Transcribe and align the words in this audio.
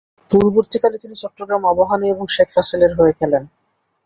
পরবর্তীকালে, 0.31 0.97
তিনি 0.97 1.15
চট্টগ্রাম 1.15 1.63
আবাহনী 1.65 2.05
এবং 2.09 2.25
শেখ 2.27 2.49
রাসেলের 2.57 2.91
হয়ে 2.97 3.13
খেলেছেন। 3.19 3.43